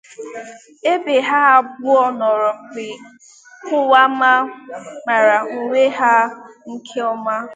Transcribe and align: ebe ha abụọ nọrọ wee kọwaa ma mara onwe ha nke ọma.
ebe 0.91 1.15
ha 1.29 1.39
abụọ 1.57 2.05
nọrọ 2.19 2.49
wee 2.73 2.95
kọwaa 3.67 4.07
ma 4.19 4.31
mara 5.05 5.35
onwe 5.55 5.81
ha 5.97 6.11
nke 6.71 6.99
ọma. 7.13 7.35